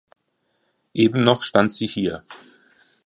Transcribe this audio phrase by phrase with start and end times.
[0.95, 2.23] Eben noch stand sie hier.